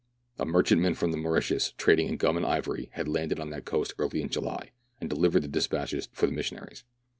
A 0.39 0.47
merchantman 0.47 0.95
from 0.95 1.11
the 1.11 1.17
Mauritius, 1.17 1.75
trading 1.77 2.07
in 2.07 2.17
gum 2.17 2.35
and 2.35 2.43
ivory, 2.43 2.89
had 2.93 3.07
landed 3.07 3.39
on 3.39 3.51
that 3.51 3.65
coast 3.65 3.93
early 3.99 4.23
in 4.23 4.29
July, 4.29 4.71
and 4.99 5.07
delivered 5.07 5.43
the 5.43 5.47
despatches 5.47 6.09
for 6.11 6.25
the 6.25 6.33
missionaries. 6.33 6.83